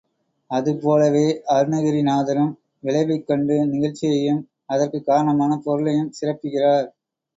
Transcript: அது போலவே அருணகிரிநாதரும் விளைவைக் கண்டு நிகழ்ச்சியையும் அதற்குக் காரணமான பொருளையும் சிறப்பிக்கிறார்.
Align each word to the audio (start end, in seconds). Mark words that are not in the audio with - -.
அது 0.51 0.71
போலவே 0.77 1.25
அருணகிரிநாதரும் 1.49 2.49
விளைவைக் 2.83 3.25
கண்டு 3.25 3.67
நிகழ்ச்சியையும் 3.67 4.41
அதற்குக் 4.65 5.05
காரணமான 5.05 5.61
பொருளையும் 5.63 6.11
சிறப்பிக்கிறார். 6.21 6.87